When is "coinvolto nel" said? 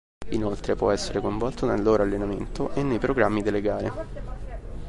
1.21-1.83